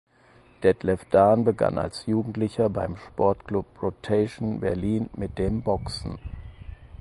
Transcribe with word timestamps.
Detlef 0.63 1.05
Dahn 1.11 1.43
begann 1.43 1.77
als 1.77 2.07
Jugendlicher 2.07 2.71
beim 2.71 2.97
Sportclub 2.97 3.67
"Rotation" 3.83 4.59
Berlin 4.59 5.11
mit 5.15 5.37
dem 5.37 5.61
Boxen. 5.61 6.17